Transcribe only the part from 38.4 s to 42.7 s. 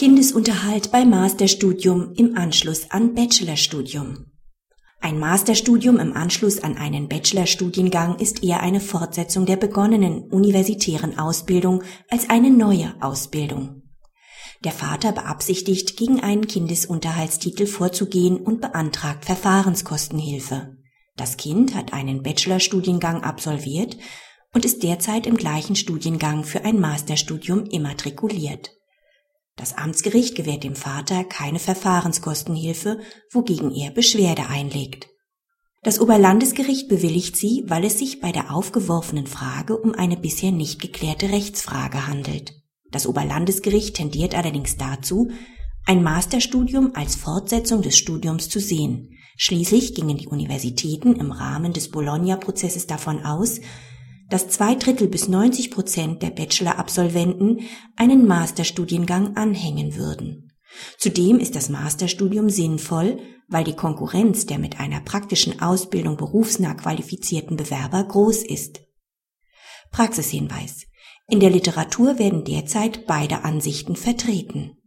aufgeworfenen Frage um eine bisher nicht geklärte Rechtsfrage handelt.